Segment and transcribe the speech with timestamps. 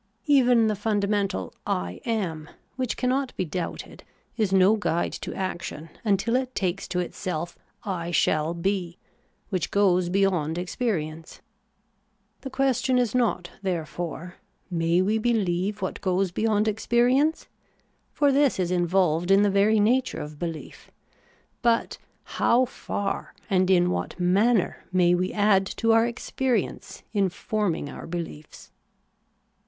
[0.25, 1.53] Even the fundamental'
[1.87, 4.03] I am,' which cannot be doubted,
[4.35, 7.55] is no guide to action until it takes to itself'
[8.03, 8.97] I shall be,'
[9.49, 11.41] which goes beyond experience.
[12.39, 14.37] The question is not, therefore,'
[14.81, 17.47] May we beheve what goes beyond experi ence?'
[18.15, 20.87] for this is involved in the very nature of behef;
[21.61, 21.99] but'
[22.39, 28.07] How far and in what manner may we add to our experience in forming our
[28.07, 28.71] behefs